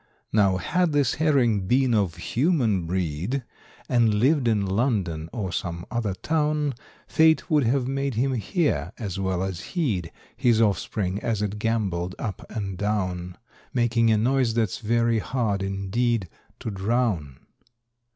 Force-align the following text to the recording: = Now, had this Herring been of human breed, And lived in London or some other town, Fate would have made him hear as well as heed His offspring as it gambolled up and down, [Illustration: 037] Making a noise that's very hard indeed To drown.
= 0.17 0.33
Now, 0.33 0.57
had 0.57 0.93
this 0.93 1.13
Herring 1.21 1.67
been 1.67 1.93
of 1.93 2.15
human 2.17 2.87
breed, 2.87 3.43
And 3.87 4.15
lived 4.15 4.47
in 4.47 4.65
London 4.65 5.29
or 5.31 5.51
some 5.51 5.85
other 5.91 6.15
town, 6.15 6.73
Fate 7.07 7.51
would 7.51 7.65
have 7.65 7.87
made 7.87 8.15
him 8.15 8.33
hear 8.33 8.93
as 8.97 9.19
well 9.19 9.43
as 9.43 9.61
heed 9.77 10.11
His 10.35 10.59
offspring 10.59 11.19
as 11.19 11.43
it 11.43 11.59
gambolled 11.59 12.15
up 12.17 12.43
and 12.49 12.79
down, 12.79 13.37
[Illustration: 13.37 14.07
037] 14.07 14.07
Making 14.07 14.11
a 14.11 14.17
noise 14.17 14.53
that's 14.55 14.79
very 14.79 15.19
hard 15.19 15.61
indeed 15.61 16.27
To 16.61 16.71
drown. 16.71 17.37